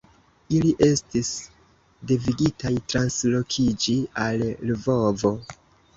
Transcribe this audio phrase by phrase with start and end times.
[0.59, 1.29] Ili estis
[2.13, 3.95] devigitaj translokiĝi
[4.29, 5.37] al Lvovo.